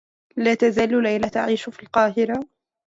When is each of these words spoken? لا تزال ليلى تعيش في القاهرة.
لا 0.37 0.53
تزال 0.53 1.03
ليلى 1.03 1.29
تعيش 1.29 1.69
في 1.69 1.83
القاهرة. 1.83 2.39